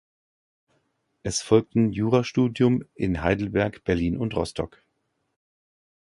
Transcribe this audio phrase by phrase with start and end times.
[1.21, 4.83] Es folgten Jurastudium in Heidelberg, Berlin und Rostock.